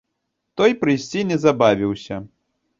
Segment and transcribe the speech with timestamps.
[0.61, 2.21] Той прыйсці не забавіўся.